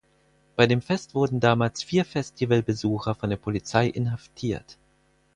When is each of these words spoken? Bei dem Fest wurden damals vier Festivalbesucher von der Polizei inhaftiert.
Bei 0.55 0.65
dem 0.65 0.81
Fest 0.81 1.13
wurden 1.13 1.39
damals 1.39 1.83
vier 1.83 2.05
Festivalbesucher 2.05 3.13
von 3.13 3.29
der 3.29 3.37
Polizei 3.37 3.85
inhaftiert. 3.85 4.79